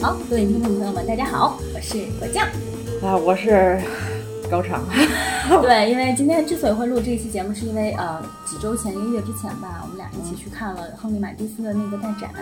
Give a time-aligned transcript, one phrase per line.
[0.00, 2.46] 好，各位听众朋友们，大家好，我是果酱。
[3.00, 3.80] 啊，我是
[4.48, 4.84] 高畅。
[5.60, 12.32] 对，因为今天之所以会录这一期节目，是因为呃几周前一个月之前吧，我们俩一起去看了亨利马蒂斯的那个大展，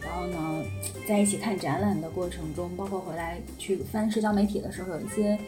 [0.00, 0.64] 然后呢，
[1.08, 5.38] 在一起看展览的过程中，包括回来去翻社交媒体的时候，有一些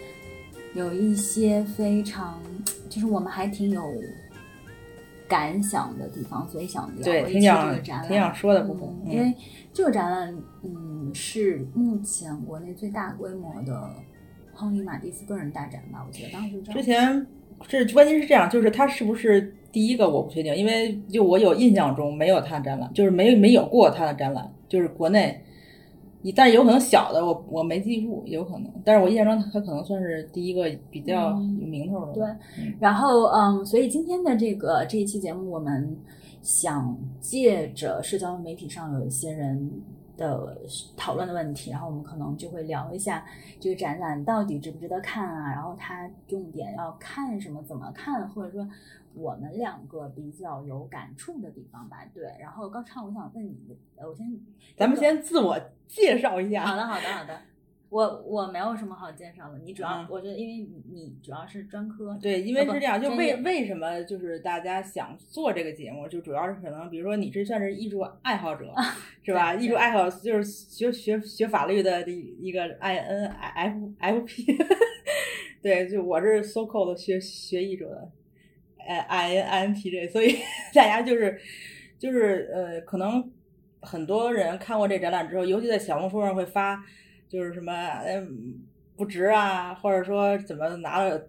[0.74, 2.40] 有一些非常，
[2.88, 3.94] 就是我们还挺有
[5.28, 8.08] 感想的地方，所以想聊对，一期这个展览。
[8.08, 9.32] 挺想说的部分，嗯，因为
[9.72, 13.88] 这个展览，嗯，是目前国内最大规模的
[14.58, 16.04] 亨利马蒂斯个人大展吧？
[16.04, 17.24] 我记得当时之前
[17.68, 25.40] 这关键是这样，就是他是不是第一个我不确定，因为就我有印象中没有他的展览，就是没没有过他的展览，就是国内，
[26.22, 32.24] 你但是有可能小的我我没记住，有可能，但是我印象中他可能算是第一个比较嗯有名头的，对
[32.58, 35.96] 嗯，然后嗯，所以今天的这个这一期节目，我们
[36.42, 39.70] 想借着社交媒体上有一些人
[40.18, 40.60] 的
[40.96, 43.24] 讨论的问题，然后我们可能就会聊一下
[43.58, 48.68] 这个展览到底值不值得看啊，然后它重点要看什么，怎么看，或者说
[49.14, 52.04] 我们两个比较有感触的地方吧。
[52.12, 53.56] 对，然后高畅，我想问你，
[53.96, 54.38] 呃，我先，
[54.76, 57.40] 咱们先自我介绍一下，好的，好的，好的。
[57.90, 60.06] 我我没有什么好介绍的，你主要、嗯。
[60.10, 68.72] 我觉得，因为你你主要是专科，对，因为是这样，就为为什么就是大家想做这个节目，就主要是可能，比如说你这算是艺术爱好者，
[69.22, 69.54] 是吧？
[69.54, 74.44] 艺术爱好就是学学学法律的一一个 I N F F P，
[75.62, 78.10] 对，就我是 so called 学学艺者的，
[78.86, 80.36] 呃 I N I N T J，所以
[80.74, 81.40] 大家就是
[81.98, 83.32] 就是呃，可能
[83.80, 86.84] 很多人看过这展览之后，尤其在小红书上会发，
[87.28, 87.72] 就是什么
[88.06, 88.62] 嗯
[88.96, 91.20] 不值啊，或者说怎么拿了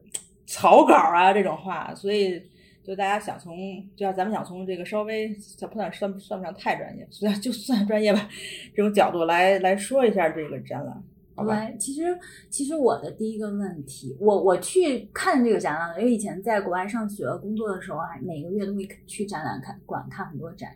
[0.45, 2.41] 草稿啊这种话，所以
[2.83, 3.55] 就大家想从，
[3.95, 8.27] 就要咱们想从这个稍微不算算算不上太专业，算就算专业吧，
[8.73, 11.03] 这种角度来来说一下这个展览，
[11.35, 11.69] 好吧？
[11.77, 12.17] 其实
[12.49, 20.75] 其实我的第一个问题，我我去看这个展览，因为以前在国外上学工作的时候，还每个月都会去展览看馆看很多展，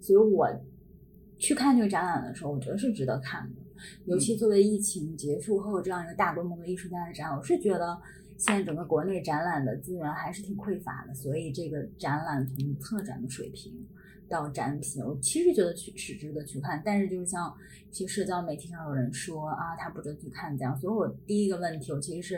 [0.00, 0.46] 所以我
[1.38, 3.62] 去看这个展览的时候，我觉得是值得看的。
[4.04, 7.98] 尤其作为疫情结束后这样一个大规模的艺术家的展览，我是觉得
[8.36, 13.72] 现在整个国内展览的资源还是挺匮乏的，所以这个展览从策展的水平
[14.28, 16.82] 到展品，我其实觉得去是值得去看。
[16.84, 17.54] 但是就是像
[17.90, 22.28] 一些社交媒体上有人说啊，他不值得去看这样，所以我第一个问题，我其实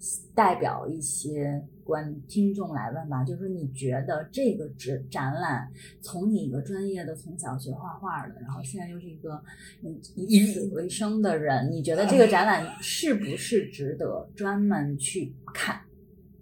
[0.00, 5.70] 是代表一些观听众来问吧，就是你觉得这个展展览，
[6.00, 9.40] 从你一个专业的从小学画画的，然后现在又是一个
[9.82, 15.80] 嗯以此为生的人，你觉得这个展览是不是值得专门去看？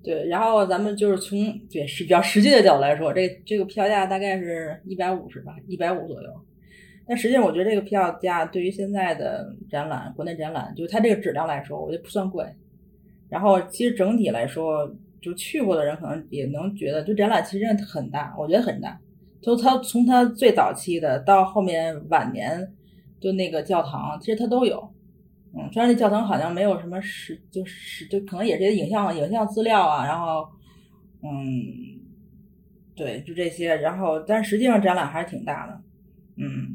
[0.03, 1.39] 对，然后咱们就是从
[1.71, 6.31] 对是比较实际的角度来说，这这个票价大概是一百五十吧，一百五左右。
[7.07, 12.47] 但实际上，我觉得这个票价对于现在的展览，国内展览，就它这个质量来说，我觉得不算贵。
[13.29, 14.91] 然后，其实整体来说，
[15.25, 19.01] 就去过的人可能也能觉得，就展览其实很大，我觉得很大。
[19.43, 22.71] 从它从它最早期的到后面晚年，
[23.19, 24.87] 就那个教堂，其实它都有。
[25.57, 30.47] 嗯，虽然那教堂好像没有什么实，就是就可能也是些影像影像资料啊，然后，
[31.23, 32.01] 嗯，
[32.95, 33.75] 对，就这些。
[33.77, 35.81] 然后，但实际上展览还是挺大的，
[36.37, 36.75] 嗯，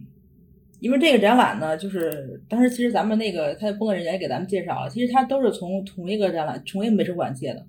[0.80, 7.66] 因为这个展览呢，就是当时其实咱们那个他的工作人员也给咱们介绍了，其实他都是从同一个展览、同一个美术馆借的，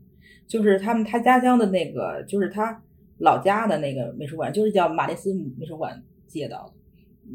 [0.50, 2.82] 就是他们他家乡的那个，就是他
[3.18, 6.72] 老家的那个美术馆，就是叫玛丽斯美术馆借到的。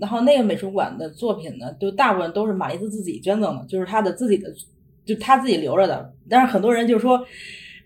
[0.01, 4.53] 然后那个美术馆的作品呢，就大部分都是玛丽斯自己捐赠的，就是他的自己的，
[5.05, 6.13] 就他自己留着的。
[6.29, 7.25] 但是很多人就说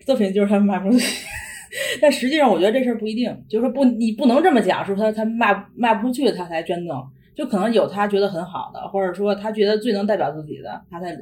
[0.04, 1.26] 作品就是他卖不出去，
[2.02, 7.00] 但实际上我觉得这事儿不一定，就是说不，你不能这么讲，说他他卖卖不出去他才捐赠，
[7.36, 11.16] 就可能有他觉得很好的，或者说他觉得最能代表自己的，他才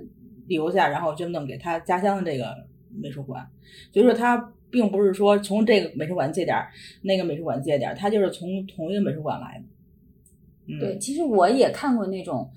[0.47, 2.55] 留下，然后捐赠给他家乡的这个
[3.03, 3.49] 美术馆。
[3.93, 6.69] 所以说他并不是说从这个美术馆借点儿，
[7.03, 10.79] 那个美术馆借点儿，他就是从同一个美术馆来的。
[10.79, 12.51] 对，其实我也看过那种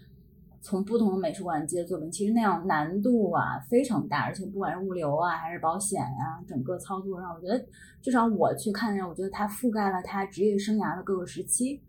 [0.61, 7.65] 从不同的美术馆借作品，其实那样难度啊非常大，而且不管是物流啊还是保险呀、整个操作上，我觉得
[8.01, 11.79] 至少我去看上，我觉得它覆盖了他职业生涯的各个时期，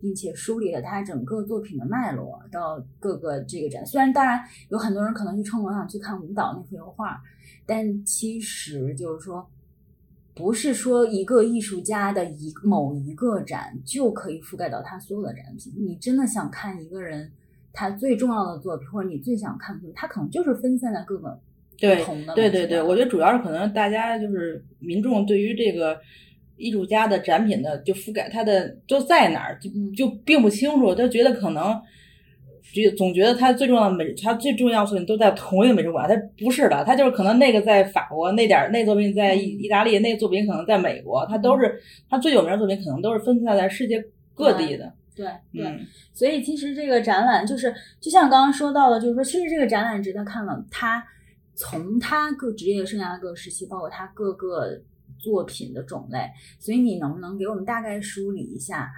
[0.00, 3.84] 并且梳理了他整个作品的脉络到各个这个展。
[3.84, 7.20] 虽然当然有很多人可能去冲我想去看舞蹈那幅油画，
[7.66, 9.48] 但其实就是说。
[10.32, 15.70] 不是说一个艺术家的一某一个展就可以覆盖到他所有的展品。
[15.76, 17.30] 你真的想看一个人
[17.74, 21.38] 他最重要的作品，或者你最想看的作品，他可能就是分散在各个
[21.76, 26.00] 对不同的对对对，我觉得主要是可能大家就是民众对于这个
[26.60, 31.80] 艺术家的展品的就覆盖，他的都在哪儿就嗯就并不清楚，就觉得可能。
[32.72, 44.00] 觉总觉得他最重要的美，他最重要的作品都在同一个美术馆，他不是的，他就是可能那个在法国，那点儿那作品在意大利，那个作品可能在美国，他都是他最有名的作品可能都是分散在世界
[44.36, 44.92] 各地的。
[45.16, 45.80] 对对，嗯，
[46.14, 50.64] 所以其实这个展览就是，就像刚刚说到的，就是说，其实这个展览值得看了。
[50.70, 51.02] 他
[51.56, 54.80] 从他各职业生涯的各个时期，包括他各个
[55.20, 58.90] 作品的种类，所以你能不能给我们大概梳理一下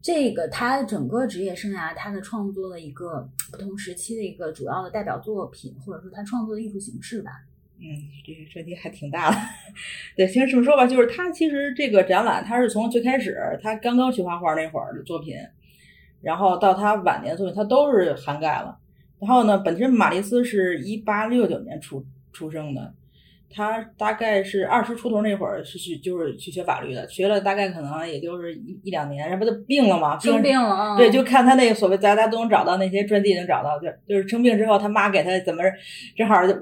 [0.00, 7.30] 这个他整个职业生涯他的创作的一个不同时期的一个主要的代表作品，或者说他创作的艺术形式吧？
[7.80, 7.84] 嗯，
[8.24, 9.36] 这个问题还挺大的。
[10.16, 15.36] 对，先这么说吧，就是他其实这个展览，他是从最开始他刚刚学画画那会儿的作品，
[16.20, 18.78] 然后到他晚年作品，他都是涵盖了。
[19.18, 22.94] 然后呢，本身玛丽斯是一八六九年出出生的，
[23.50, 30.96] 他大概是二十出头那会儿是去就是去学法律的，学了大概可能也就是一一两年，然后不就病了嘛，生病了啊？
[30.96, 35.62] 对，就看他那个所谓大家都能找到那些传记能找到，就就是生病之后，他妈给他怎么
[36.16, 36.54] 正好就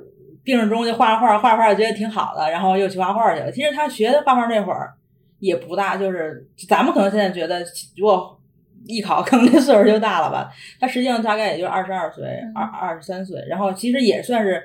[0.44, 3.50] 病着中就画画画画，觉得挺好的，然后又去画画去了。
[3.50, 4.92] 其实他学的画画那会儿
[5.40, 7.64] 也不大，就是咱们可能现在觉得
[7.96, 8.40] 如果
[8.86, 10.48] 艺考可能这岁数就大了吧，
[10.78, 14.62] 他实际上大概也就二十二岁、嗯二二十三岁，然后其实也算是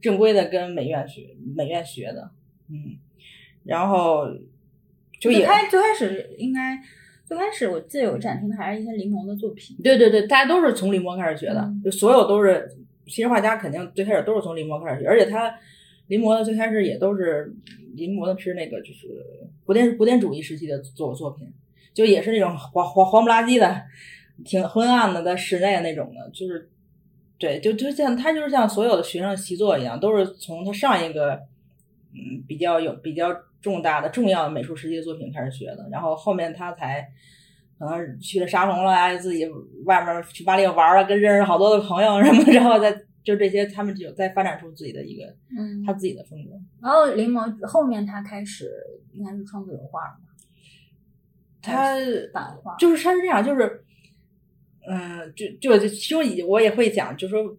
[0.00, 2.30] 正规的跟美院学美院学的，
[2.68, 2.96] 嗯，
[3.64, 4.26] 然后
[5.20, 6.78] 就也最开最开始应该
[7.24, 9.76] 最开始我记得有展厅的还是一些临摹的作品。
[9.82, 12.68] 对对对，大家都是从临摹开始学的，嗯就所有都是
[13.06, 15.54] 其实画家肯定最开始都是从临摹开始学，而且他
[16.06, 17.54] 临摹的最开始也都是
[17.94, 19.24] 临摹的是那个就是
[19.64, 21.46] 古典古典主义时期的作作品，
[21.92, 23.82] 就也是那种黄黄黄不拉几的，
[24.44, 26.68] 挺昏暗的，在室内那种的，就是
[27.40, 31.34] 对，就就像他就是像所有的学生习作一样，都是从他上一个
[32.12, 37.10] 嗯比较有比较重大的重要的美术时期的作品开始学的，然后后面他才。
[37.78, 39.48] 可能去了沙龙了呀，自己
[39.86, 42.92] 外面去巴黎玩了，跟认识好多的朋友什么，然后再
[43.24, 45.24] 就这些，他们就再发展出自己的一个
[45.58, 46.50] 嗯他自己的风格。
[46.82, 48.70] 然后临摹后面他开始
[49.14, 50.02] 应该是创作油画
[51.62, 51.94] 他
[52.34, 52.76] 版画。
[52.76, 53.82] 就是他是这样，就是
[54.88, 57.56] 嗯，就就就其中也我也会讲，就是说，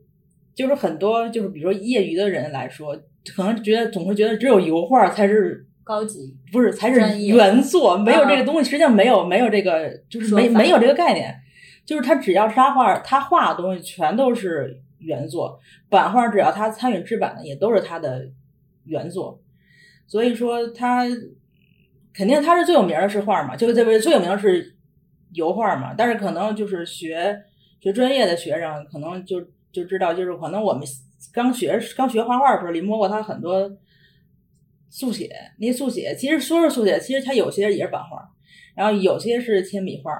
[0.56, 2.96] 就是很多就是比如说业余的人来说，
[3.36, 8.46] 可能觉得总是觉得只有油画才是高级，不是才是原作，没有这个嗯。
[8.46, 11.36] 东西，实际上没有没有这个，就是说没没有这个概念，
[11.86, 15.60] 就是他只要是他画，他画的东西全都是原作，
[15.90, 18.28] 版画只要他参与制版的也都是他的
[18.86, 19.42] 原作，
[20.08, 21.06] 所以说他
[22.14, 24.71] 肯定他是最有名的是画嘛，就是这不是最有名的是
[25.34, 27.44] 油画嘛，但是可能就是学
[27.80, 29.42] 学专业的学生可能就
[29.72, 30.84] 就知道，就是可能我们
[31.34, 33.72] 刚学刚学画画的时候临摹过他很多。
[34.94, 38.30] 速写，那速写其实说是速写，其实他有些也是版画，
[38.76, 40.12] 然后有些是铅笔画，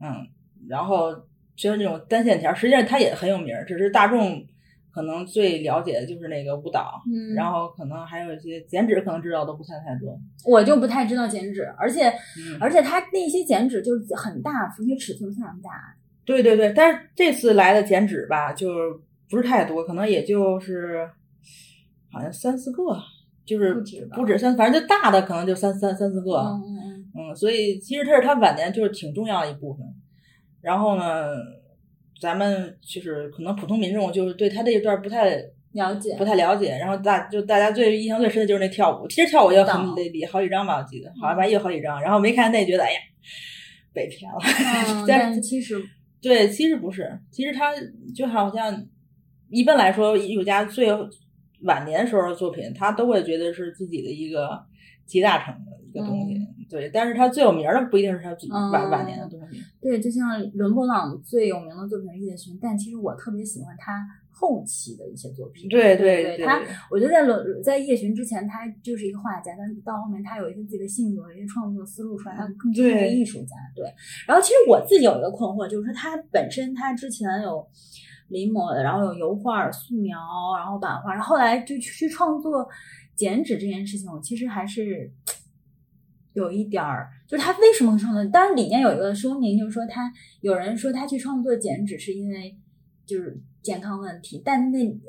[0.00, 0.26] 嗯，
[0.68, 1.14] 然后
[1.54, 4.44] 就是那种单线条，实际上他也很有名，只是大众
[4.92, 15.70] 可能最了解的就是那个舞蹈，嗯然后可能还有一些剪纸，可能知道都不算太多，我就不太知道剪纸，而且嗯，而且他那些剪纸就是很大幅，且尺寸非常大。
[16.24, 18.68] 对对对，但是这次来的剪纸吧，就
[19.30, 21.08] 不是太多，可能也就是
[22.12, 22.82] 好像三四个，
[23.44, 29.86] 就是不止不止三，反正就大的可能就三三三四个，嗯嗯嗯，嗯，所以其实他是他晚年就是挺重要的一部分。
[30.60, 31.34] 然后呢，
[32.22, 35.34] 咱们就是可能普通民众就是对他这一段不太
[35.72, 36.24] 了解不。
[36.24, 42.98] 太了解，然后大就大家最印象最深的就是那跳舞，其实跳舞也很得理好几张吧，我记得好像吧也有好几张，然后没看那觉得哎呀
[43.92, 44.38] 被骗了，
[44.88, 45.82] 嗯， 但是其实
[46.20, 47.72] 对，其实不是，其实他
[48.14, 48.86] 就好像
[49.50, 50.88] 一般来说，艺术家最
[51.64, 54.64] 晚年时候的作品，他都会觉得是自己的一个
[55.04, 56.48] 集大成的一个东西。
[56.68, 58.30] 对，但是他最有名的不一定是他
[58.70, 59.62] 晚、嗯晚年的东西。
[59.80, 65.68] 对，就像伦勃朗最有名的作品是《夜巡》，但其实我特别喜欢他后期的一些作品。
[65.68, 66.58] 对对对他，
[66.90, 73.54] 我觉得在伦在夜巡之前，他就是一个画家，但是到后面他有一些自己的性格、一些创作思路出来，他更是一个艺术家。
[73.76, 73.84] 对，
[74.26, 77.66] 然后其实我自己有一个困惑，就是说他本身他之前有
[78.28, 80.18] 临摹的，然后有油画、素描，
[80.56, 82.66] 然后版画，然后后来就去去创作
[83.14, 85.12] 剪纸这件事情，我其实还是。
[86.34, 88.24] 有一点儿，就是他为什么会创作？
[88.26, 92.56] 当然里面有一个说明，就是说他有人说他去创作剪纸是因为
[93.04, 95.00] 就是健康问题，但那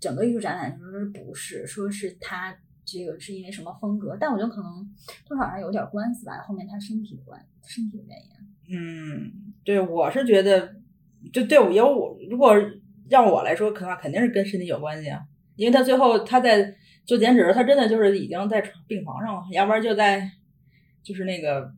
[0.00, 4.88] 整个艺术展览说是不是，说是他这个是因为什么风格，但我觉得可能
[5.26, 8.24] 多少还有点关系吧，后面他身体的关身体的原因。
[8.70, 9.32] 嗯，
[9.64, 10.74] 对，我是觉得，
[11.32, 12.54] 就对我有我，如果
[13.08, 15.20] 让我来说，可能肯定是跟身体有关系啊，
[15.56, 16.74] 因为他最后他在
[17.06, 20.30] 做减脂，他真的就是已经在病床上了，要不然就在
[21.08, 21.72] 就是那个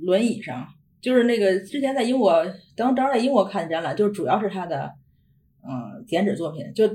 [0.00, 0.66] 轮椅上，
[1.02, 2.42] 就是那个之前在英国，
[2.74, 4.90] 当当时在英国看的展览，就是主要是他的
[5.62, 6.88] 嗯剪纸作品，就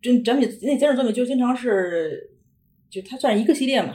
[0.00, 2.30] 就展品那剪纸作品就经常是，
[2.88, 3.94] 就它算是一个系列嘛，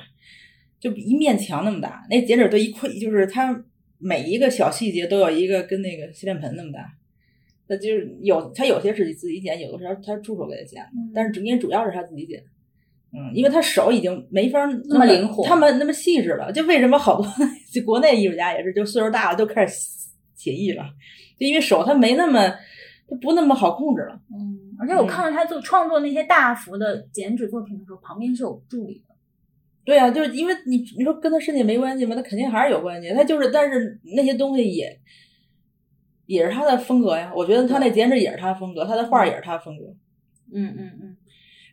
[0.80, 3.66] 就一面墙那么大，那剪纸都一块，就是它
[3.98, 6.86] 每一个小细节都有一个跟那个洗脸盆那么大。
[7.68, 10.86] 那就是有他有些是自己剪，有的时候他助手给他剪，
[11.16, 12.44] 但是主因主要是他自己剪。
[13.12, 16.52] 嗯，因为他手已经没法那么灵活，他们那么细致了。
[16.52, 17.26] 就为什么好多
[17.72, 19.74] 就国内艺术家也是，就岁数大了都开始
[20.36, 20.84] 写意了，
[21.40, 22.50] 就因为手他没那么，
[23.08, 24.20] 他不那么好控制了。
[24.32, 29.16] 嗯，而且我看到他做创作那些大幅的剪纸作品的时候，旁边是有助理的。
[29.84, 32.16] 对啊，就是因为你你说跟他身体没关系吗？
[32.16, 33.10] 他肯定还是有关系。
[33.14, 35.00] 他就是，但是那些东西也。
[36.28, 39.86] 也是他的风格呀，我觉得他那剪纸也是他的风格，他的画也是他的风格。
[40.54, 41.18] 嗯嗯嗯。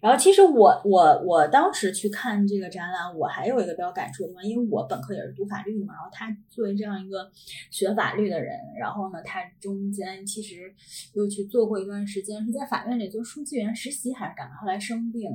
[0.01, 5.95] 然后其实我我我当时去看这个展览，我还有一个比较感触的地方，因为我本科也是读法律的嘛。
[5.95, 7.31] 然后他作为这样一个
[7.71, 10.75] 学法律的人，然后呢，他中间其实
[11.15, 14.57] 又去做过一段时间是在法院里做书记员实习还是干嘛？
[14.57, 15.31] 后来生病，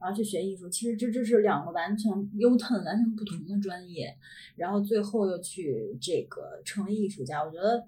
[0.00, 0.68] 然后去学艺术。
[0.68, 4.16] 其实这这是两个完全 U turn 完全不同的专业，
[4.56, 7.44] 然后最后又去这个成为艺术家。
[7.44, 7.86] 我觉得。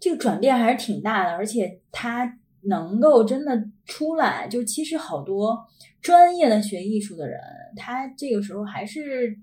[0.00, 5.66] 这个转变还是挺大的，而且他能够真的出来，就其实好多
[6.00, 7.40] 专业的学艺术的人，
[7.76, 9.36] 他这个时候还是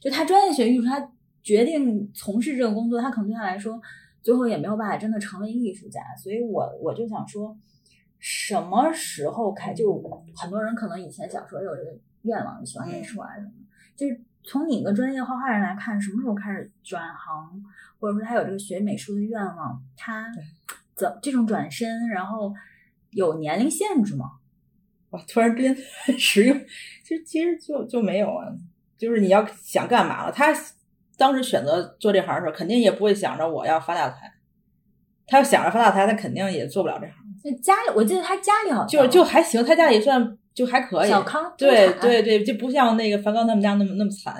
[0.00, 1.10] 就他专业学艺术，他
[1.42, 3.80] 决定从事这个工作，他可能对他来说
[4.22, 6.00] 最后也没有办法真的成为艺术家。
[6.22, 7.56] 所以我我就想说，
[8.18, 9.72] 什么时候开？
[9.72, 10.02] 就
[10.36, 13.52] 很多人可能以前小时候有这个愿望，喜欢美术啊什么，
[13.96, 17.62] 就是从你一个专业画画人来看，什么时候开始转行？
[17.98, 20.26] 或者说他有这个学美术的愿望，他
[21.00, 22.52] 怎这种转身，然后
[23.12, 24.26] 有年龄限制吗？
[25.10, 25.74] 哇，突然之间
[26.18, 26.56] 实用，
[27.02, 28.46] 其实其实就就没有啊，
[28.98, 30.30] 就是你要想干嘛了。
[30.30, 30.54] 他
[31.16, 34.30] 当时选择做这行的时候，肯定也不会想着我要发大财。
[35.26, 37.14] 他要想着发大财，他肯定也做不了这行。
[37.42, 41.08] 那家里，我记得他家里好像就就还行，他家里算就还可以。
[41.08, 44.34] 小康，对对对，就不像那个梵高他们家那么那么惨，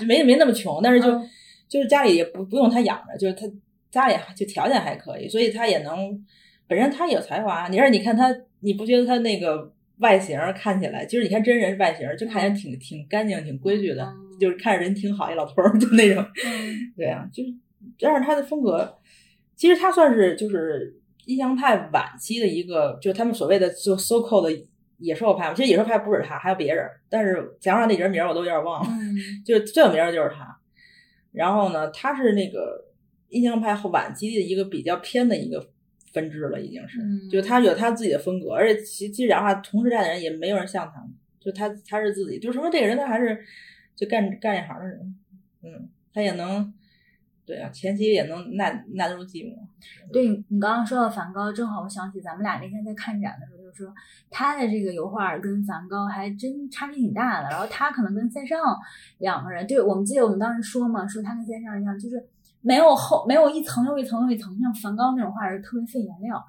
[0.00, 1.20] 就没没那么穷，但是就。
[1.68, 3.46] 就是家里也不不用他养着，就是他
[3.90, 6.24] 家里就条件还可以，所以他也能
[6.66, 7.68] 本身他有才华。
[7.68, 14.06] 你说你看他，你不觉得他那个外形看起来，就是你看真人外形就看起来挺挺干净、挺规矩的，
[14.38, 16.24] 就是看着人挺好一老头儿就那种。
[16.96, 17.50] 对啊，就是
[17.98, 18.98] 但是他的风格，
[19.56, 20.94] 其实他算是就是
[21.26, 24.66] 印象派晚期的一个，就是他们所谓的就 so called 的
[24.98, 25.54] 野兽派嘛。
[25.54, 28.90] 其实野兽派不止他，还有别人，但是讲上那人名我都有点忘了，
[29.44, 30.58] 就是最有名的就是他。
[31.32, 32.84] 然后呢，他是那个
[33.30, 35.70] 印象派后晚期的一个比较偏的一个
[36.12, 41.06] 分支了，已经是，就他有他自己的风格，而且其其实讲话，同时代的人也没有人像他，
[41.38, 43.38] 就他他是自己，就说明这个人他还是
[43.94, 45.14] 就干干这行的人，
[45.62, 46.72] 嗯，他也能，
[47.44, 49.56] 对啊，前期也能耐耐得住寂寞。
[50.12, 53.58] 对你刚刚说到梵高，正好我想起咱们俩那天在看展的时候。
[53.68, 53.94] 就说
[54.30, 58.58] 他的这个油画跟梵高还真差别挺大的，然后他可能跟塞尚
[59.18, 62.16] 两个人，对我们记得我们当时说嘛，说他跟塞尚一样，就是
[62.60, 66.44] 没有后没有一层又一层又一层，像梵高那种画是特别费颜料，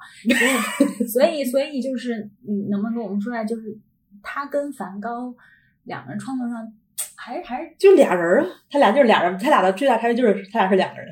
[1.08, 3.78] 所以所以就是你能不能跟我们说一下，就是
[4.22, 5.34] 他跟梵高
[5.84, 6.74] 两个人创作上
[7.16, 11.10] 还是还是就俩人啊，他俩就是俩人，他俩的最大差别就是他俩是两个人，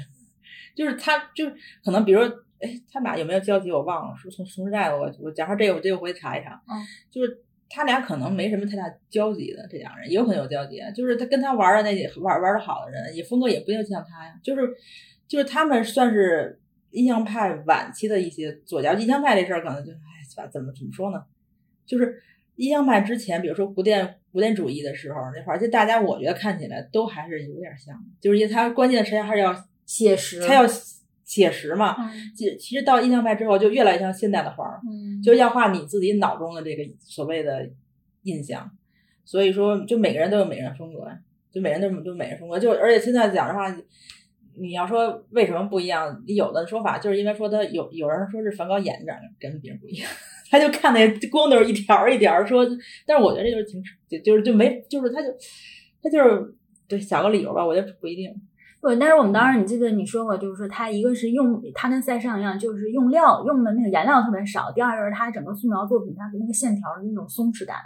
[0.75, 2.22] 就是他就是可能比如。
[2.60, 3.72] 哎，他俩有没有交集？
[3.72, 6.60] 我忘了，是从从时代我我假设这个，我这个回去查一查。
[6.68, 6.74] 嗯，
[7.12, 7.38] 就是
[7.69, 10.79] 他俩可能没什么太大交集的，这两人也有可能有交集。
[10.95, 14.33] 就是他跟他玩的那些玩玩的好的人，也风格也不一定像他呀。
[14.41, 14.62] 就是
[15.27, 16.59] 就是他们算是
[16.91, 18.93] 印象派晚期的一些作家。
[18.93, 21.24] 印象派这事儿可能就哎，怎么怎么说呢？
[21.86, 22.21] 就是
[22.55, 29.55] 印象派之前，比如说古典古典主义的时候那会儿，就大家我觉得看起来都还是有点像，就是因为他关键的时间还是要
[29.86, 30.63] 写实，他要。
[31.27, 31.96] 写实嘛，
[32.36, 34.81] 其其实到印象派之后就越来越像现代的画儿，
[35.22, 37.69] 就要画你自己脑中的这个所谓的
[38.24, 38.72] 印象。
[39.25, 41.05] 所以说，就每个人都有每个人风格，
[41.51, 42.57] 就每人都都每人风格。
[42.57, 43.75] 就而且现在讲的话，
[44.57, 49.07] 你要说为什么不一样，有的说法就是因为说他有有人说是梵高眼睛
[49.38, 50.10] 跟别人不一样，
[50.50, 52.65] 他就看那光都是一条一条说。
[53.05, 53.84] 但是我觉得这就是挺
[54.24, 55.27] 就是就没就是他就
[56.01, 56.55] 他就是
[56.88, 58.34] 对想个理由吧，我觉得不一定。
[58.79, 64.72] 对，但是我们当时你记得你说过，就是说他一个是用他跟塞尚一样，就是用料用的那个颜料特别少。
[64.72, 67.77] 第二就是他整个素描作品，它的那个线条的那种松弛感，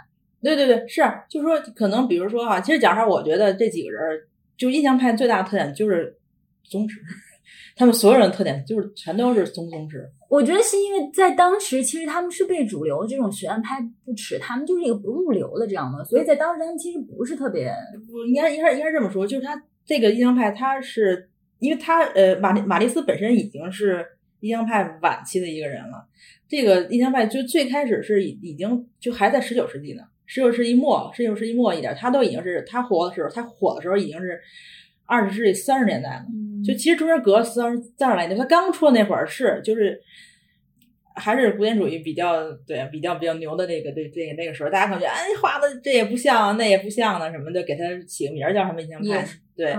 [0.42, 4.20] 对对对，是，就是说可能比如说哈，其实讲实话，我觉得这几个人
[4.56, 6.14] 就印象派最大的特点就是
[6.62, 6.92] 松弛，
[7.74, 9.98] 他们所有人的特点就是全都是松松弛。
[10.28, 17.74] 我觉得是因为在当时，其实他们是被主流这种学院派不耻，他们就是一个不入流的这样的，所以在当时他们其实不是特别，
[18.10, 24.06] 不应该应该应该这么说，就是他这个印象派，他是因为他呃马马丽斯本身已经是
[24.40, 26.06] 印象派晚期的一个人了，
[26.48, 30.02] 这个印象派就最开始是已已经就还在十九世纪呢。
[30.24, 34.40] 十九世纪末，十九世纪末一点，他都已经是他火的时候，他火的时候已经是
[35.04, 36.24] 二十世纪三十年代了。
[36.64, 40.00] 就其实中间隔三十三十来年，他刚出的那会儿是就是
[41.14, 49.26] 还是古典主义比较对比较比较牛的那个对这个那个时候，大家可能觉得哎画的这也不像那也不像的什么的，给他起个名叫什么印象派。
[49.54, 49.76] 对，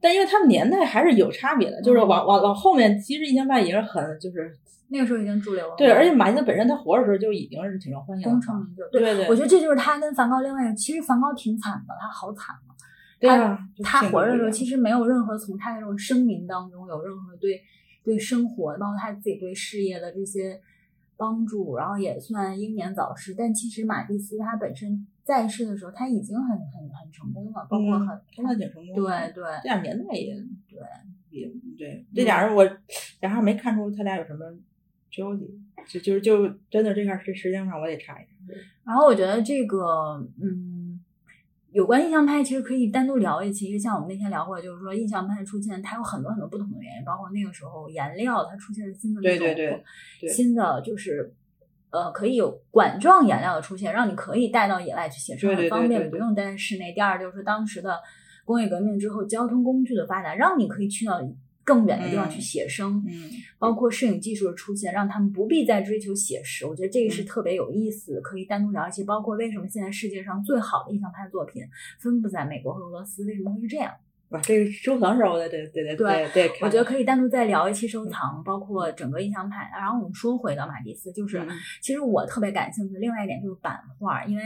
[0.00, 4.56] 但因为他们年代还是有差别的，就是往往往后面，其实印象派也是很就是。
[4.88, 8.88] 那个时候已经主流了，对，而且马丁本身他活的时候就已经是挺受欢迎，功成名就。
[8.90, 12.70] 对对，我觉得这就是他跟梵高另外一个，其实梵高挺惨的，他好惨啊。
[13.18, 17.60] 对啊，他活着的时候其实没有任何从他的这种声明当中有任何对
[18.04, 20.60] 对生活，包括他自己对事业的这些
[21.16, 23.34] 帮助，然后也算英年早逝。
[23.36, 28.94] 但其实马蒂斯他本身在世的时候他已经很很很成功了，包括很真的挺成功。
[28.94, 30.34] 对对，这两年代也
[30.68, 30.78] 对
[31.30, 32.64] 也对，这俩人我
[33.20, 34.44] 然后没看出他俩有什么。
[35.08, 35.48] 交集，
[35.88, 38.30] 就就就真的这块儿是时间上我得查一下。
[38.84, 40.85] 然后我觉得这个，嗯，
[41.76, 49.46] 有关印象派其实可以单独聊一期，因为像我们那天聊过，就是说印象派出现它有很多很多不同的原因，包括那个时候颜料它出现了新的那种
[50.26, 51.34] 新的就是
[51.90, 56.94] 呃可以有管状颜料的出现，让你可以带到野外去写生很方便，不用待在室内。
[56.94, 58.00] 第二就是当时的
[58.46, 61.20] 工业革命之后，交通工具的发达，让你可以去到。
[61.66, 66.64] 更远的地方去写生，嗯，包括摄影技术的出现，让他们不必再追求写实。
[66.64, 69.02] 我觉得这个是特别有意思，可以单独聊一些。
[69.02, 71.64] 包括为什么现在世界上最好的印象派作品
[71.98, 73.92] 分布在美国和俄罗斯，为什么会是这样？
[74.28, 79.68] 哇，这个收藏时候对对对对对，我觉得可以单独再聊一期收藏，包括整个印象派。
[79.76, 81.44] 然后我们说回到马蒂斯，就是
[81.82, 84.44] 其实我特别感兴趣的另外一点就是版画，因为。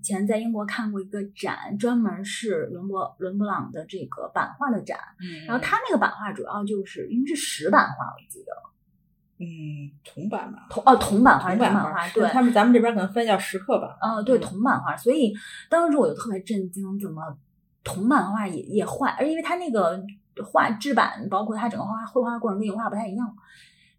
[0.00, 4.98] 以前在英国看过一个展，专门是伦勃伦勃朗的这个版画的展。
[5.20, 8.52] 嗯，然后他那个版画主要就是因为是石版画，我记得。
[9.40, 10.66] 嗯，铜版吧。
[10.70, 12.26] 铜哦，铜版画，铜版画，对。
[12.30, 13.90] 他们咱们这边可能翻叫石刻版。
[14.00, 14.96] 啊，对，铜版画。
[14.96, 15.34] 所以
[15.68, 17.36] 当时我就特别震惊，怎么
[17.84, 19.14] 铜版画也也坏？
[19.18, 20.02] 而因为他那个
[20.42, 23.36] 画制版，包括他整个画绘画过程跟油画不太一样，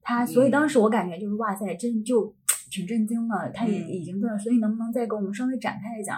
[0.01, 2.33] 他所以当时我感觉就是哇塞，真就。
[2.71, 6.17] 挺震惊的，他也已经对了，所以能不能再给我们稍微展开一讲，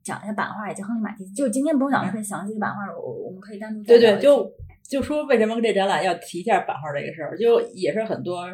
[0.00, 1.34] 讲一下版画以及亨利马蒂斯？
[1.34, 4.48] 就今天不用讲特别详细的版画，我我们可以单独对对，就
[4.84, 8.46] 就说为什么这展览要提一下版画这个事儿，就也是很多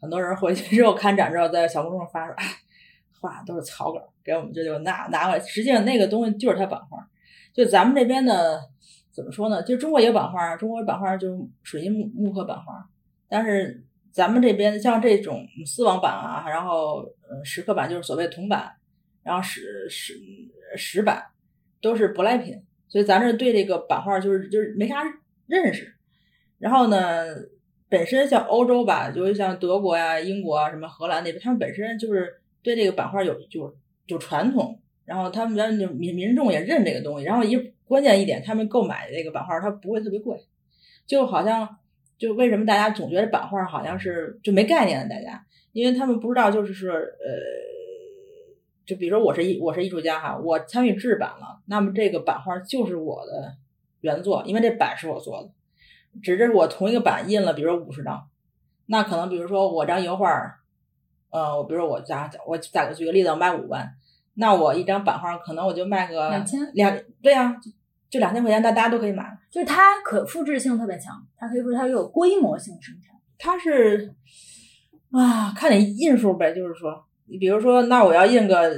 [0.00, 2.38] 很多人回去之后看展之后，在小公众发出来，
[3.20, 7.06] 画都是草稿，给我们这就拿拿过来，实际上那个东西就是他版画，
[7.52, 8.58] 就咱们这边的
[9.12, 9.62] 怎么说呢？
[9.62, 12.88] 就中国也有版画，中国版画就是水印木木刻版画，
[13.28, 13.84] 但是。
[14.10, 18.72] 咱们这边像这种丝网版啊，然后呃石刻版就是所谓铜版，
[19.22, 20.14] 然后石石
[20.76, 21.22] 石版
[21.80, 25.02] 都是舶来品，所以咱这对这个版画就是就是没啥
[25.46, 25.94] 认识。
[26.58, 27.26] 然后呢，
[27.88, 37.24] 本身像欧洲吧，就是像德国呀、英国啊、什么荷兰那边，他们本身就是对这个版画有就有传统，然后他们就民民众也认这个东西。
[37.24, 40.36] 然后一关键一点，他们购买这个版画它不会特别贵，
[41.06, 41.78] 就好像。
[42.18, 45.14] 就为什么大家总觉得版画好像是就没概念的？
[45.14, 47.06] 大家，因为他们不知道，就是说，呃，
[48.84, 53.54] 就比如说我是艺我是艺术家哈，我参与制版了，那么这个版画就是我的
[54.00, 55.50] 原作，因为这版是我做的，
[56.20, 58.28] 只是我同一个版印了，比如说五十张，
[58.86, 60.28] 那可能比如说我张油画，
[61.30, 63.88] 呃，我比如说我家我打个举个例子，我卖五万，
[64.34, 67.60] 那我一张版画可能我就卖个两千两，对呀。
[68.10, 69.24] 就两千块钱，大大家都可以买。
[69.50, 73.14] 就是它可复制性特别强，它可以说它有规模性生产。
[73.38, 74.14] 它是
[75.10, 76.54] 啊，看你印数呗。
[76.54, 78.70] 就是说，你比如说，那我要印个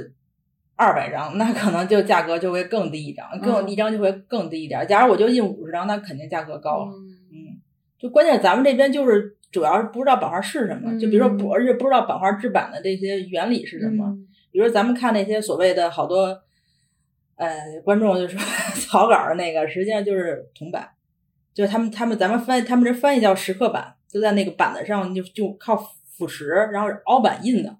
[0.75, 4.85] 二百张，那可能就价格就会更低一张，更一张就会更低一点。
[4.87, 6.91] 假如我就印五十张，那肯定价格高了。
[7.31, 7.59] 嗯，
[7.97, 14.15] 就关键咱们这边就是主要是不知道版画是什么，就比如说不，而且不知道版画制版的这些原理是什么。
[14.51, 16.37] 比如咱们看那些所谓的好多。
[17.41, 18.39] 呃，观众就说
[18.87, 20.87] 草稿那个实际上就是铜版，
[21.55, 27.75] 就是他们他们咱们翻他们这翻译叫石刻版，就在那个板子上就就靠腐蚀然后凹版印的。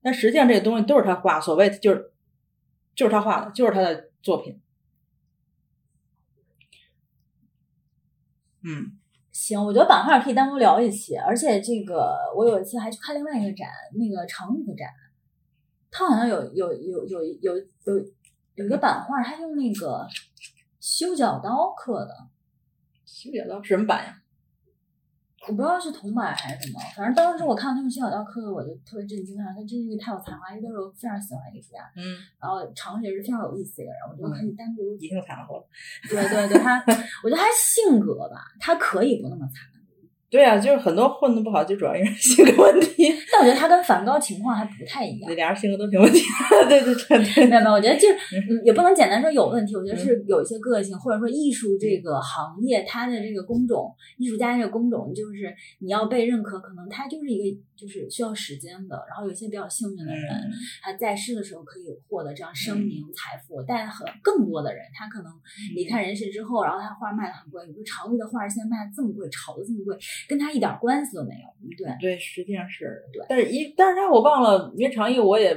[0.00, 2.10] 但实际上这个东西都是他画，所谓就是
[2.94, 4.58] 就是他画的，就是他的作品。
[8.64, 8.98] 嗯，
[9.30, 14.88] 行，我觉得版画可以单独聊一期，而且这个我有一次还去看另外一个展，那个长宇的展。
[15.90, 18.06] 他好像有有有有有有
[18.54, 20.06] 有一个版画，他用那个
[20.80, 22.28] 修脚刀刻的。
[23.04, 24.18] 修脚刀什么版呀？
[25.48, 29.52] 我不知道是铜版还是什么，反正当时我看到他用修脚刀刻的，我就特别震惊啊！
[29.52, 31.78] 他真是一个太有才华，因为都是我非常喜欢的艺术家。
[31.96, 34.94] 嗯，然后常识也是非常有意思的一个人，我觉得可以单独。
[34.94, 35.66] 已经有才华了。
[36.08, 36.78] 对对对，他，
[37.24, 39.66] 我觉得他性格吧，他可以不那么惨。
[40.32, 43.04] 对啊，就是很多混的不好，就主要因为性格问题。
[43.30, 45.28] 但我觉得他跟梵高情况还不太一样。
[45.28, 46.20] 对，俩人性格都挺问题。
[46.66, 59.04] 对对对，没有没有，我觉得就是也不能简单说有问题，我觉得是有一些个性，或者说艺术这个行业它的这个工种，艺术家这个工种，就是你要被认可，可能他就是一个就是需要时间的。
[59.08, 60.22] 然后有些比较幸运的人，
[60.82, 65.30] 他在世的时候可以获得这样声名财富，但很更多的人，他可能
[65.74, 69.94] 离开人世之后，然后他画卖的很贵，你说常玉的画现在卖的这么贵，炒的这么贵。
[70.28, 75.52] 跟他一点关系都没有，对对，实际上是对，但是一但是他我忘了，因为长义我也，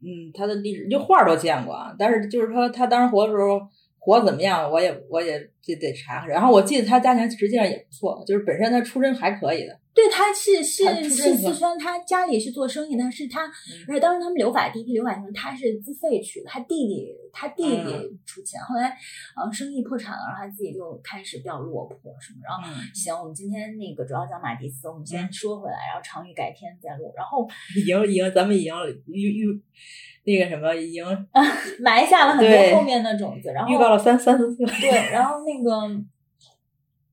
[0.00, 3.60] 嗯，他的历史就画都见过啊，但是就是说他当时活的时候
[3.98, 6.26] 活怎么样，我也我也得得查。
[6.26, 9.77] 然后我记得他家庭实际上也不错，就是本身他出身还可以的。
[9.94, 13.42] 对，他是是是四川，他家里是做生意但，是他，
[13.88, 18.96] 而且当时他们留法第一批留法生，他是自费去的，他弟弟他弟弟出钱，后来
[19.34, 22.38] 呃生意破产了，然后他自己就开始比较落魄什么。
[22.44, 22.62] 然后
[22.94, 27.12] 行，我们今天那个主要讲马蒂斯，我们先说回来，然后常宇改天再录。
[27.16, 28.72] 然后已经已经咱们已经
[29.06, 29.62] 预预
[30.22, 31.04] 那个什么已经
[31.82, 34.64] 埋下了很多后面的种子，然后预告了三三四次。
[34.80, 36.04] 对，然后那个。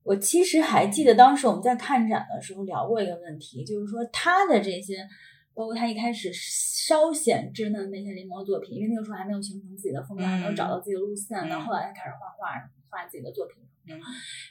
[0.06, 4.98] 我其实还记得当时我们在看展的时候聊过一个问题，就是说他的这些，
[5.52, 12.54] 包括他一开始稍显稚嫩的那些临摹作品，因为那个时候还没有形成自己的风格，还没有找到自己的路线，到后来他开始画画，
[12.88, 13.56] 画自己的作品。
[13.88, 13.98] 嗯，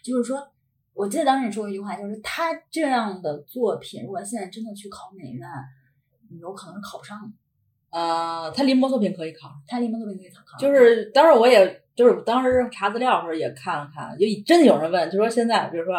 [0.04, 0.46] 就是说，
[0.94, 5.48] 我记得当时你说过一句话，就是他这样的作品，如果现在真的去考美院，
[6.42, 7.34] 有可能是考不上。
[7.92, 10.58] 呃，他临摹作品可以考，他临摹作品可以考。
[10.60, 11.85] 就是当时我也。
[11.96, 15.96] 就是当时查资料的时候也看了看，就真的有人问，就说现在比如说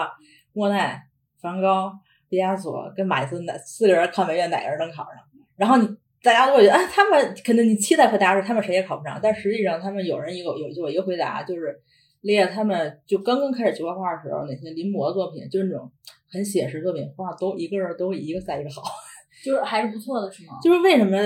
[0.53, 1.03] 莫奈、
[1.41, 1.93] 梵高、
[2.29, 5.15] 毕加索跟马蒂斯哪四个人考美院哪个人能考上？
[5.57, 5.89] 然后你
[6.23, 11.75] 大家都会觉得，哎，他们肯定你期待和大家说他们谁也考不上，但实际上他们有人有有有一个回答，就是
[12.21, 15.91] 列他们就刚刚开始学画画的时候那些临摹作品，就是那种
[16.31, 18.83] 很写实作品，画都一个人都一个赛一个好，
[19.43, 20.59] 就是还是不错的，是吗？
[20.63, 21.17] 就是为什么？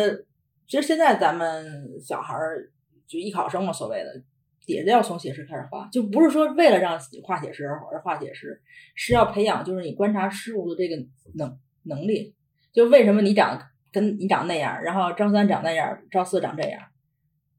[0.68, 2.70] 其实现在咱们小孩儿
[3.08, 4.22] 就艺考生嘛，所谓的。
[4.70, 8.60] 也是要从写实开始画，就不是说为了让画写实而画写实，
[8.94, 10.96] 是要培养就是你观察事物的这个
[11.34, 12.34] 能能力。
[12.72, 16.80] 就为什么你长跟你长那样，然后张三长那样，赵四长这样，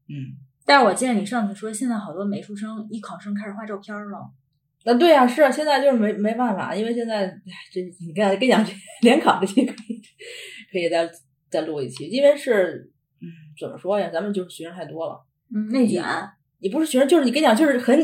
[0.08, 0.38] 嗯。
[0.64, 4.30] 但是我记得你上次说，现在好多美术生艺考生开始画照片了。
[4.84, 7.26] 那对呀，是啊，现在就是没没办法，因为现在
[7.72, 8.64] 这你看跟你讲
[9.02, 10.00] 联考这些可以
[10.72, 11.10] 可以再
[11.50, 13.26] 再录一期，因为是嗯
[13.60, 16.02] 怎么说呀，咱们就是学生太多了，嗯，内卷。
[16.62, 17.98] 也不是学生，就是你跟你讲，就是很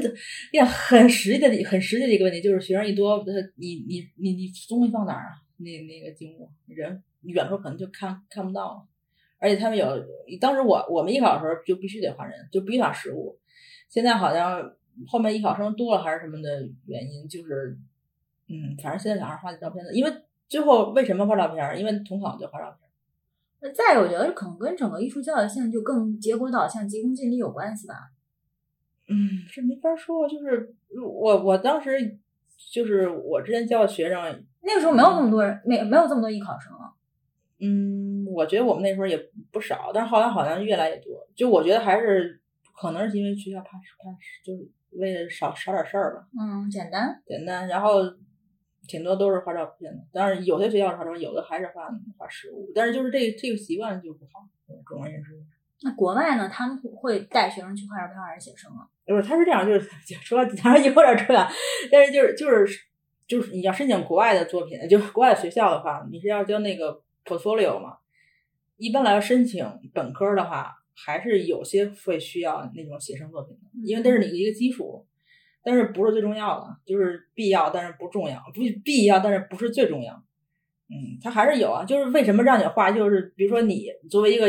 [0.52, 5.38] 呀很实际的、很实际的一个问题，就是学生一多，他你你你你东西放哪儿啊？
[5.58, 8.86] 那那个景物人远处可能就看看不到了，
[9.38, 9.86] 而且他们有
[10.40, 13.38] 当时我我们艺考的时候就必须得画人，就必须画实物。
[13.88, 14.72] 现在好像
[15.06, 17.78] 后面艺考生多了还是什么的原因，就是
[18.48, 20.12] 嗯，反正现在小孩画的照片的，因为
[20.48, 21.78] 最后为什么画照片？
[21.78, 22.88] 因为统考就画照片。
[23.60, 27.94] 那再有，我觉得可能跟整个艺术教育现在就更结果导向、急功近利有关系吧。
[29.08, 29.16] 嗯，
[29.50, 32.18] 这没法说，就是我我当时
[32.72, 36.92] 就是我之前教的学生，那个时候没有那么多人，没没有这么多艺考生啊。
[37.60, 39.18] 嗯，我觉得我们那时候也
[39.50, 41.26] 不少，但是后来好像越来越多。
[41.34, 42.40] 就我觉得还是
[42.78, 44.10] 可能是因为学校怕怕，
[44.44, 46.28] 就是为了少少点事儿吧。
[46.38, 48.02] 嗯，简单简单，然后
[48.86, 54.46] 挺多都是画照片的，但是有些学校画照片，有的还是画画实物，但是就是这这个习惯就不好，
[54.86, 55.42] 主要因是。
[55.82, 56.48] 那国外呢？
[56.48, 58.82] 他们会带学生去画照片还是写生啊？
[59.06, 59.88] 不是，他是这样，就是
[60.24, 61.46] 说，当然有点扯远，
[61.92, 62.80] 但是就是就是
[63.28, 67.98] 就是你要申请国外的作品，就是国外学校的话，你是要交那个 portfolio 嘛。
[68.76, 69.64] 一般来说，申请
[69.94, 75.06] 本科的话，还是有些会需要那种写生作品的，因为这是你的一个基础，
[75.62, 80.14] 但是不是最重要的，就是必要，但是不重要，不必要，但是不是最重要。
[80.90, 84.48] 嗯，他还是有啊，就是为什么让你画，就是比如说你作为一个。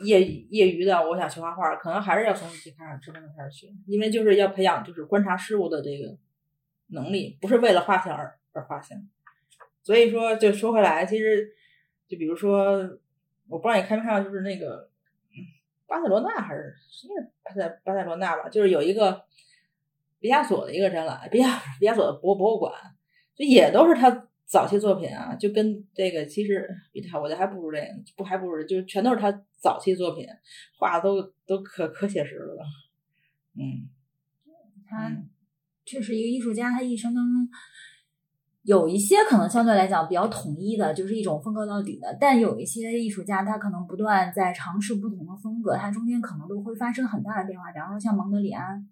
[0.00, 6.16] 业业余的，我想学画画，可能还是要从最开始、最开始开始学，因为就是要培养就是观察事物的这个
[6.88, 8.98] 能力，不是为了画像而而画像。
[9.82, 11.50] 所以说，就说回来，其实
[12.06, 12.78] 就比如说，
[13.48, 14.90] 我不知道你看没看到，就是那个
[15.86, 17.08] 巴塞罗那还是是
[17.42, 19.24] 巴塞巴塞罗那吧，就是有一个
[20.20, 22.72] 毕加索的一个展览，毕加毕加索的博博物馆，
[23.34, 27.84] 就也都是他早期作品啊，就跟这个其实比他，我觉得还不如这个，
[28.16, 29.30] 不还不如，就全都是他
[29.60, 30.26] 早期作品，
[30.78, 32.64] 画的都都可可写实了。
[33.54, 33.90] 嗯，
[34.88, 35.14] 他
[35.84, 37.46] 确实一个艺术家，他一生当中
[38.62, 47.70] 有一些可能相对来讲比较统一的，就是一种风格到底的，但有一些艺术家，他可能不断在尝试不同的风格，他中间可能都会发生很大的变化。
[47.70, 48.88] 比方说像蒙德里安，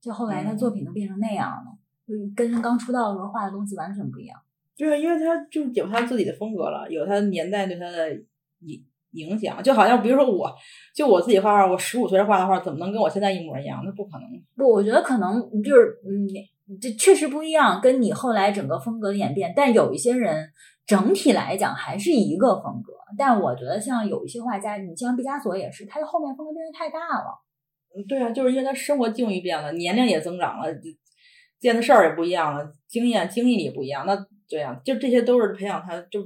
[0.00, 4.36] 就后来他作品都变成那样了，就跟刚出道的时候画的东西完全不一样。
[4.76, 8.12] 对，因为他就有他自己的风格了，有他年代对他的
[8.60, 10.54] 影影响，就好像比如说我，
[10.94, 13.80] 就我自己画画，我十五岁画的画怎么能跟我现在一模一样？
[13.86, 14.28] 那不可能。
[14.54, 19.54] 不，我觉得可能就是嗯，这确实不一样，跟你后来整个风格的演变。
[19.56, 20.50] 但有一些人
[20.84, 22.92] 整体来讲还是一个风格。
[23.16, 27.40] 但我觉得像有一些画家，你像毕加索也是，他的后面风格变得太大了。
[27.96, 30.66] 嗯，对啊，就是因为他生活境遇变了，年龄也增长了，
[31.58, 34.26] 见的事儿也不一样了，经验经历也不一样，那。
[34.48, 36.22] 对呀，就这些都是培养他，就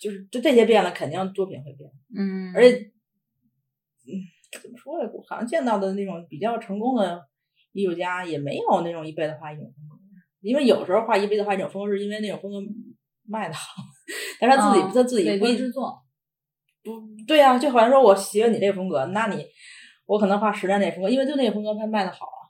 [0.00, 1.90] 就是就这些变了，肯定作品会变。
[2.16, 2.78] 嗯，而且，
[4.06, 4.24] 嗯，
[4.62, 5.10] 怎么说呀？
[5.12, 7.22] 我好像见到的那种比较成功的
[7.72, 9.96] 艺术家，也没有那种一辈子画一种风格。
[10.40, 12.58] 因为有时候画一辈子画一种风格，是因为那种风格
[13.26, 13.82] 卖的好，
[14.40, 16.02] 但是他自己他自己不制作。
[16.82, 19.44] 不对呀，就好像说我喜欢你这个风格，那你
[20.06, 22.48] 我可能画十年那风格，因为就那个风格它卖的好啊。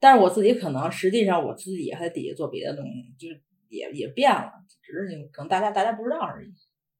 [0.00, 3.42] 但是我自己可能实际上我自己还在底下做别的东西，就是。
[3.74, 4.50] 也也变了，
[4.82, 6.48] 只是可能大家大家不知道而已。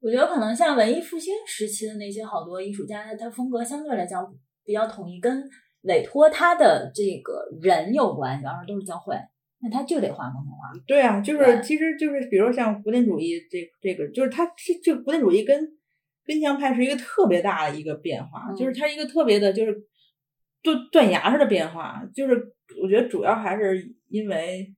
[0.00, 4.22] 我觉得可能像文艺复兴时期的那些好多艺术家，他他风格相对来讲
[4.62, 5.42] 比较统一，跟
[5.84, 9.16] 委托他的这个人有关系，而都是教会，
[9.62, 10.78] 那他就得画风画。
[10.86, 14.46] 对啊，就是其实就是比如像古典主义这这个，就是他
[14.82, 15.66] 这古典主义跟
[16.26, 19.74] 跟象派是一个特别大的一个变化，就是它一个特别的就是
[20.62, 22.34] 断断崖式的变化，就是
[22.82, 24.74] 我觉得主要还是因为。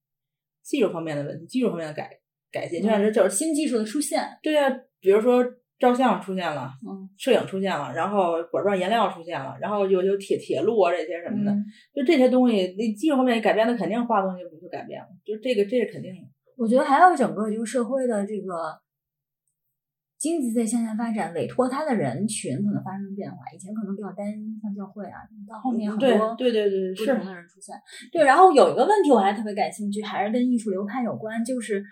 [0.67, 2.11] 技术方面的问题，技术方面的改
[2.51, 4.23] 改进，就像是就是新技术的出现。
[4.43, 4.69] 对啊，
[5.01, 5.45] 比如说
[5.79, 11.55] 照相出现了，嗯，摄影出现了，然后管状颜料出现了，然后有有铁铁路啊这些什么的，
[11.95, 15.07] 就这些东西，那技术方面改变，那肯定画东西不就改变了？
[15.25, 16.21] 就这个，这是肯定的。
[16.57, 18.53] 我觉得还有整个就是社会的这个。
[20.27, 23.37] 经济在向下发展，委托他的人群可能发生变化。
[23.55, 27.77] 以前可能比较单一，像教会啊，到后面很多对对对不同的人出现。
[28.11, 31.85] 对，然后有一个问题我还特别感兴趣，还是跟艺术流派有关，就是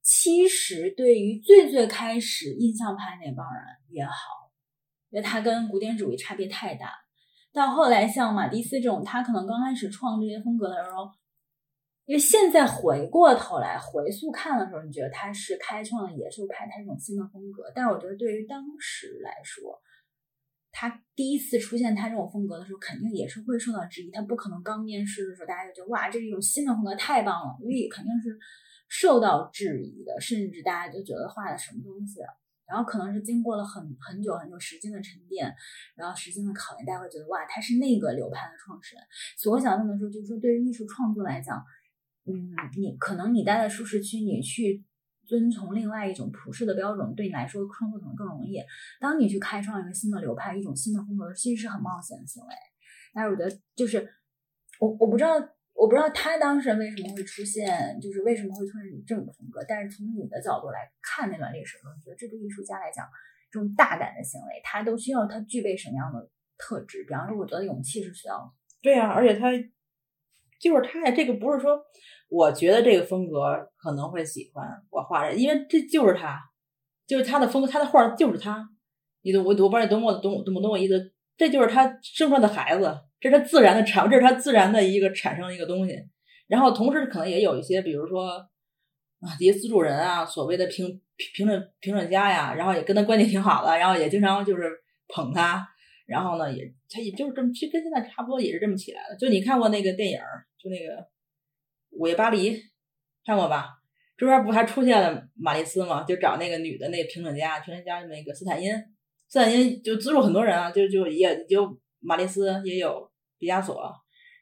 [0.00, 4.12] 其实对于最最开始印象派那帮人也好，
[5.10, 6.92] 因为他跟古典主义差别太大。
[7.52, 11.10] 到后来像马蒂斯这种，他可能刚开始创这些风格的时候。
[12.12, 19.80] 因为现在回过头来回溯看的时候，你觉得他是开创了野兽派他这种新的风格，但是我觉得对于当时来说，
[20.72, 24.10] 他第一次出现他这种风格的时候，肯定也是会受到质疑。
[24.10, 28.38] 他不可能刚面试的时候大家就觉得哇，这是一种新的风格，太棒了，所以肯定是
[28.90, 32.20] 受到质疑的，甚至大家就觉得画的什么东西。
[32.66, 35.50] 然后可能是经过了很很久很久时间的沉淀，
[35.96, 39.02] 然后时间的考验，大家会觉得哇，他是那个流派的创始人。
[39.38, 41.56] 所以我想问的时候，就是说对于艺术创作来讲。
[42.24, 44.84] 嗯，你可能你待在舒适区，你去
[45.26, 48.60] 遵从另外一种普世的标准，对你来说创作可能更容易。
[49.00, 52.54] 当你去开创一个新的流派、一种新的风格，其实是很冒险的行为。
[53.12, 54.08] 但是我觉得，就是
[54.78, 55.34] 我我不知道，
[55.74, 59.64] 我不知道他当时为什么会出现，就是为什么会出现这种风格。
[59.68, 63.04] 但是从你的角度来看那段历史，我觉得这对艺术家来讲，
[63.50, 67.02] 这种大胆的行为，他都需要他具备什么样的特质？
[67.04, 68.52] 比方说，我觉得勇气是需要的。
[68.80, 69.48] 对呀，而且他。
[70.62, 71.76] 就是他呀，这个不是说，
[72.28, 73.40] 我觉得这个风格
[73.76, 76.40] 可能会喜欢我画的，因为这就是他，
[77.04, 78.68] 就是他的风格，他的画就是他。
[79.22, 81.12] 你懂我，我不知道你懂我懂懂不懂我意思？
[81.36, 85.96] 这就是他生出来的孩子，这是他自然的产，这是他自然的一个产生的一个东西。
[86.46, 88.28] 然后同时可能也有一些，比如说
[89.20, 91.00] 啊，这些资助人啊，所谓的评
[91.34, 94.70] 评论评论家呀，然后也跟他关系挺好的，然后也经常就是
[95.08, 95.66] 捧他。
[96.04, 99.16] 然后呢，也他也就是这么，其实跟现在差不多，也是这么起来的。
[99.16, 100.18] 就你看过那个电影，
[100.62, 101.02] 就那个
[101.90, 102.56] 《午夜巴黎》，
[103.26, 103.70] 看过吧？
[104.16, 106.04] 这边不还出现了玛丽斯吗？
[106.04, 108.72] 就找那个女的那个评论家，评论家那个斯坦因，
[109.28, 113.92] 斯坦因就资助很多人啊，就就也就玛丽斯也有毕加索，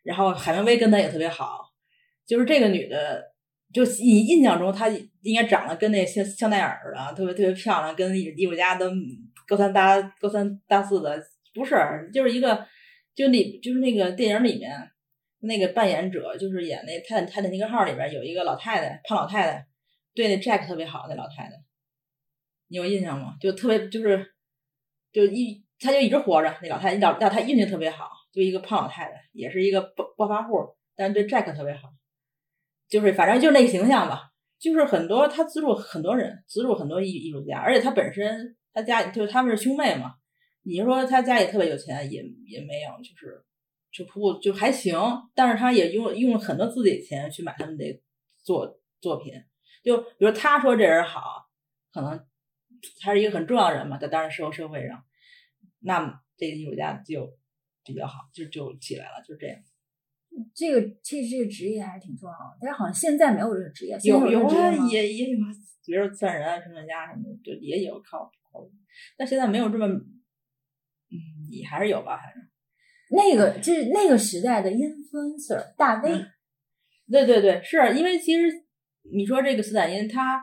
[0.03, 1.61] 然后海明威跟他也特别好。
[2.27, 3.25] 就是这个女的，
[3.73, 4.89] 就你印象中她
[5.23, 8.91] 应该长得跟那香香奈儿似的，特别特别漂亮，跟艺术家都
[9.49, 11.19] 高三大高三大四的。
[11.55, 11.75] 不是，
[12.13, 12.67] 就是一个，
[13.15, 14.71] 就里就是那个电影里面
[15.41, 19.67] 那个扮演者，就是演那泰坦泰坦尼克号里边有一个老太太，胖老太太，
[20.15, 21.53] 对那 Jack 特别好，那老太太，
[22.69, 23.37] 你有印象吗？
[23.41, 24.35] 就特别就是，
[25.13, 31.91] 就一他就一直活着，那老太太老老太太运气特别好，就一个胖老太太，也是一个暴暴发户，但是对 Jack 特别好，
[32.89, 34.29] 就是反正就那个形象吧。
[34.59, 40.17] 就是很多他资助很多人，资助很多艺艺术家，而且他本身他家就是他们是兄妹嘛，
[40.65, 43.43] 你说他家里特别有钱也也没有，就是
[43.93, 44.97] 就不就还行，
[45.35, 47.85] 但是他也用用了很多自己的钱去买他们的
[48.43, 49.33] 作作品，
[49.83, 51.49] 就比如他说这人好，
[51.93, 52.25] 可能
[53.01, 55.05] 他是一个很重要的人嘛，在当时社会社会上，
[55.81, 57.37] 那么这个艺术家就
[57.85, 59.59] 比较好，就就起来了，就这样。
[60.55, 65.39] 这个其实这个职业还是挺重要的，但是好像现在没有这个职业，有有啊，也也有，
[65.85, 68.65] 比如说算人啊、评论家什么的，就也有靠靠，
[69.17, 71.19] 但现在没有这么，嗯，
[71.51, 72.50] 也还是有吧，反正。
[73.11, 76.27] 那个就是那个时代的 influencer 大 V，、嗯
[77.11, 78.43] 对对对，是因为其实
[79.13, 80.41] 你说这个斯坦因他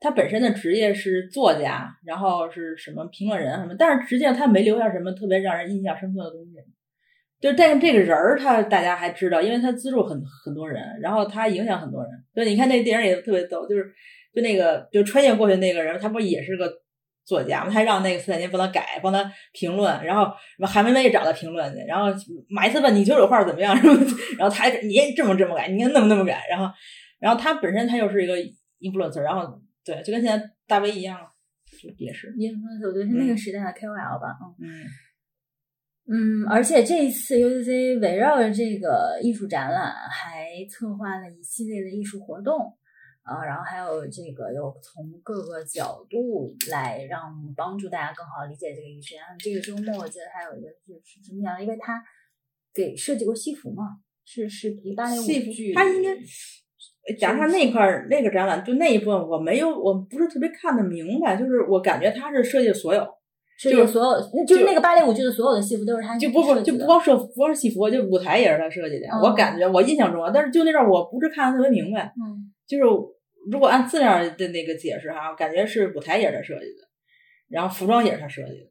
[0.00, 6.52] 他本身的职业是作家，然后是什么评论人什么，但是实际上他没留下什么特别让人印象深刻的东西。
[7.38, 12.10] 就是但是这个人儿他大家还知道，因为他资助很很多人，然后他影响很多人。
[12.34, 13.84] 对，你看那电影也特别逗，就是
[14.32, 16.72] 就那个就穿越过去那个人，他不也是个
[17.26, 17.70] 作家吗？
[17.70, 22.06] 他让那个斯坦金帮他改，帮他评论，然后韩梅梅也找他评论去，然后
[22.48, 23.94] 马伊琛问你觉得我画怎么样，什么，
[24.38, 26.72] 然后他你也这么这么改，你看那么那么改，然后
[27.18, 28.34] 然后他本身他又是一个
[28.80, 31.18] influencer，然后对，就跟现在大 V 一样，
[31.82, 34.68] 就也是，influencer，我觉得是那个时代的 KOL 吧，嗯。
[34.68, 34.86] 嗯
[36.08, 42.72] 嗯，而且这一次 UCC 围绕着这个艺术展览，还策划了一系列的艺术活动，
[43.26, 47.20] 啊，然后还有这个有从各个角度来让
[47.56, 49.16] 帮助大家更好理解这个艺术。
[49.16, 52.00] 然后这个周末我记得还有一个就是什么样，因为他
[52.72, 56.16] 给设计过戏服嘛，是是一芭蕾舞戏服剧，他应该
[57.18, 63.04] 讲他那块儿那个展览，就那一部分我没有，我不是特别看得明白，就是我感觉他是设计所有，
[63.58, 69.06] 设计所有，就是那个芭蕾舞剧的所有的戏服都是他就不不就不光设不光是戏服，就舞台也是他设计的。
[69.08, 72.84] 嗯我感觉我印象中啊，但是就那阵儿我不是看得特别明白，嗯就是
[73.50, 76.88] 如果按字面的那个解释哈，感觉是舞台也是他设计的，
[77.48, 78.70] 然后服装也是他设计的。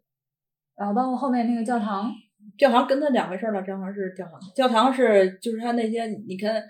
[0.75, 2.11] 然后包括后面那个教堂，
[2.57, 6.61] 教堂跟他两回事儿了，教堂是教堂，教堂是就是他那些你看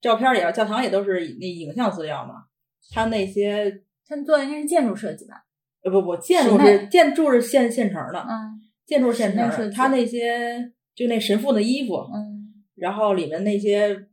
[0.00, 2.34] 照片里啊，教堂也都是那影像资料嘛，
[2.92, 5.44] 他那些他做的应该是建筑设计吧？
[5.84, 14.07] 呃不不建筑是建筑是现现成的，嗯建筑是现成的，他那些就那神父的衣服，嗯然后里面那些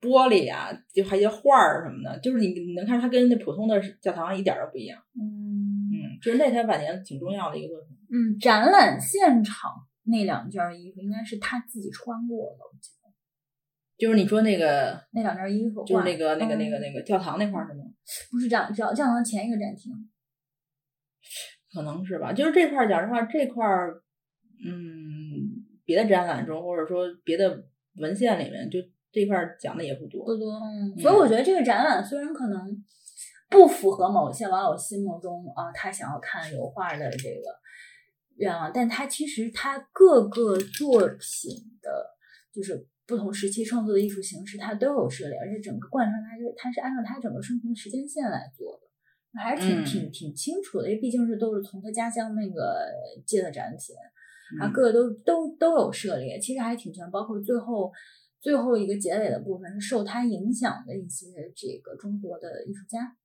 [0.00, 5.02] 玻璃啊，就还有一些画儿什么的，就是你你能看出它跟那普通的教堂一点儿都不一样。
[5.14, 7.96] 嗯嗯，就是那台晚年挺重要的一个作品。
[8.10, 9.72] 嗯，展览现场
[10.04, 13.08] 那两件衣服应该是他自己穿过的，我记得
[13.96, 17.84] 就是你说那个，那两件衣服就是那个那个嗯那个那个教堂那块儿是吗？
[18.30, 19.92] 不是教教教堂前一个展厅，
[21.72, 22.32] 可能是吧。
[22.32, 24.02] 就是这块儿讲实话，这块儿，
[24.64, 27.64] 嗯，别的展览中或者说别的
[27.96, 28.78] 文献里面，就
[29.18, 30.24] 这块儿讲的也不多。
[30.24, 32.84] 不多，嗯，所以我觉得这个展览虽然可能
[33.50, 37.42] 不符合某些网友心目中啊他想要看油画的这个
[38.36, 41.50] 愿望，但他其实他各个作品
[41.82, 42.06] 的，
[42.54, 48.86] 就是不同时期创作的艺术形式，他都有涉猎，而且整个贯穿它是他是按照他整个生存的时间线来做的。
[49.38, 52.88] 还是挺嗯挺挺清楚的，因为毕竟是都是从他家乡那个
[53.26, 53.94] 借的展品，
[54.58, 57.92] 啊，嗯各个都都都有涉猎，其实还挺全，包括最后
[58.40, 63.16] 最后一个结尾的部分是受他影响的一些这个中国的艺术家，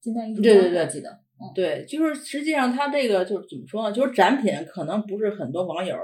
[0.00, 3.94] 近代艺术家，对对对记得，嗯，对，就是实际上他这个就是怎么说呢？
[3.94, 5.96] 就是展品可能不是很多网友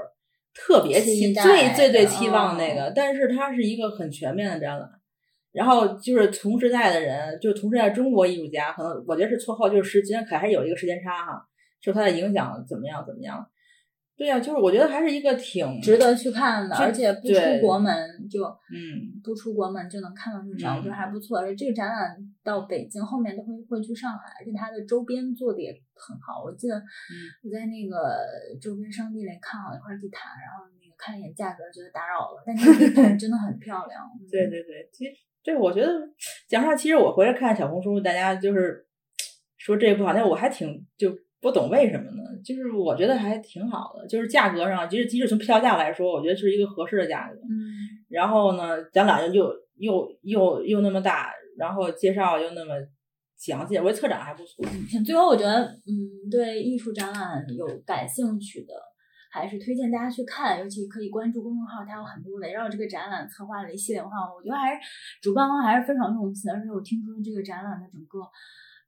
[0.53, 4.89] 特别期期待最最最期望那个，嗯但是它是一个很全面的展览。
[5.51, 11.47] 然后就是同时代的人，就是同时代中国艺术家，可能我觉得是错后，就是时间可还是有一个时间差哈，
[11.79, 13.49] 受他的影响怎么样怎么样。
[14.17, 17.93] 对呀、就是我觉得还是一个挺值得去看的，而且不出国门
[18.29, 21.39] 就嗯不出国门就能看到这个展，我觉得嗯还不错。
[21.39, 26.41] 而且这个展览到北京后面都会会去上海，而且它的周边做的也很好。
[26.45, 28.23] 我记得嗯我在那个
[28.61, 34.01] 周边商店里看好一块地毯，然后那个看一眼价格觉得打扰了，但是地毯真的很漂亮。
[34.05, 35.11] 嗯对对对，其实
[35.43, 35.91] 对我觉得
[36.47, 38.87] 讲实话，其实我回来看小红书，大家就是
[39.57, 41.11] 说这不好，但我还挺就
[41.45, 42.23] 不懂为什么呢？
[42.43, 47.35] 就是我觉得还挺好的，就是价格上，其实即使从票价来说，我觉得是一个合适的价格。
[47.35, 47.75] 嗯
[48.09, 52.73] 然后呢，展览又又又又那么大，然后介绍又那么
[53.35, 54.63] 详细，我觉得策展还不错。
[55.05, 58.73] 最后我觉得，嗯，对艺术展览有感兴趣的，
[59.31, 64.17] 还是推荐大家去看，尤其可以关注公众号，它有很多围绕这个展览策划的一系列文化。
[64.33, 64.79] 我觉得还是
[65.21, 68.19] 主办方还是非常用心，而且我听说这个展览的整个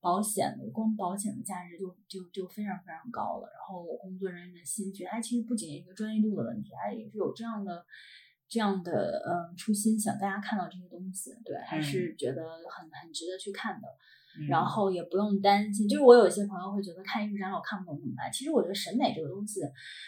[0.07, 3.47] 保险的光保险的价值就就就非常非常高了。
[3.51, 7.85] 然后工作人员的心觉，它其实不仅一个专业度的问题，哎也是有这样的
[8.47, 12.41] 这样的嗯初心，想大家看到这些东西，对，还是觉得
[12.71, 13.87] 很很值得去看的。
[14.47, 18.31] 然后也不用担心，就是我有些朋友会觉得看艺术展览我看不懂怎么办？
[18.31, 19.61] 其实我觉得审美这个东西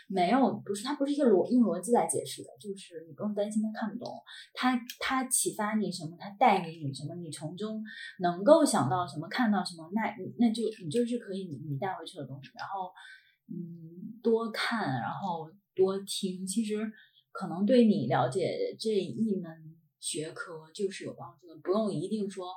[0.08, 4.14] 没有不是它不是一个逻用逻辑来解释的，就是你不用担心他看不懂，
[4.54, 7.84] 他他启发你什么，他带给你什么，你从中
[8.20, 12.52] 能够想到什么，看到什么，那那就你就是可以你你带回去的东西。
[12.58, 12.92] 然后
[13.48, 16.76] 嗯，多看，然后多听，其实
[17.32, 19.52] 可能对你了解这一门
[20.00, 22.54] 学科就是有帮助的，不用一定说。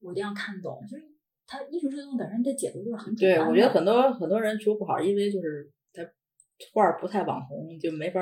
[0.00, 1.02] 我一定要看懂，就是
[1.46, 6.02] 他艺术这东西本身的解读就是很对，我觉得很多很多人说不好，因为就是他
[6.72, 8.20] 画不太网红，就没法。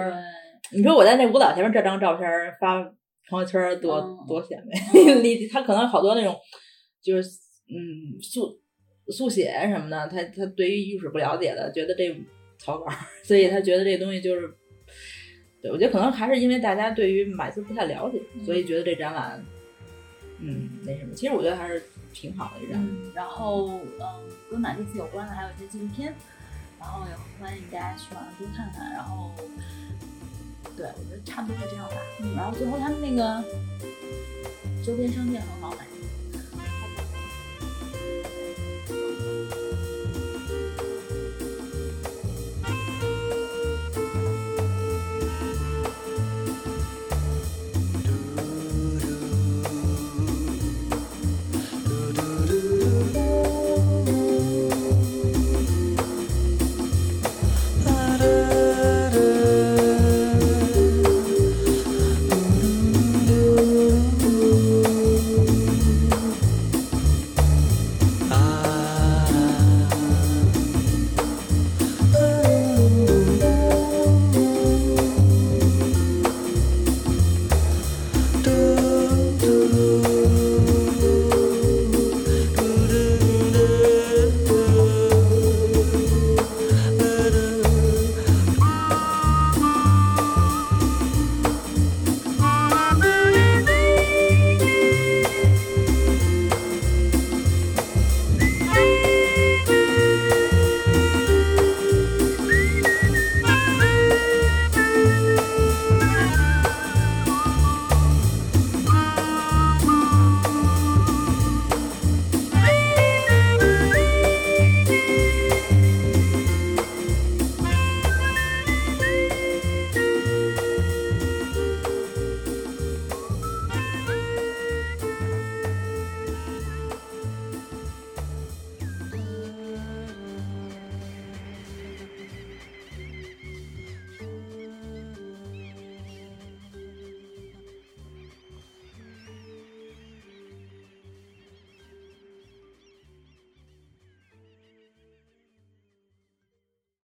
[0.72, 2.28] 你说我在那舞蹈前面这张照片
[2.60, 2.82] 发
[3.28, 6.34] 朋友圈多多显摆， 离他可能好多那种
[7.02, 7.28] 就是
[7.68, 8.60] 嗯速
[9.08, 12.14] 速写什么的，他他对于艺术不了解的，觉得这
[12.58, 12.86] 草稿，
[13.22, 14.54] 所以他觉得这东西就是，
[15.62, 19.44] 对我觉得可能还是因为大家对于马斯不太了解，所以觉得这展览。
[20.38, 21.14] 嗯，没什么。
[21.14, 21.82] 其实我觉得还是
[22.12, 22.78] 挺好的一个。
[23.14, 23.80] 然后嗯，
[24.50, 26.14] 跟马蒂斯有关的还有一些纪录片，
[26.78, 28.92] 然后也欢迎大家去网上多看看。
[28.92, 29.30] 然后
[30.76, 31.96] 对我觉得差不多就这样吧。
[32.20, 33.44] 嗯，然后最后他们那个
[34.84, 35.86] 周边商店和老买。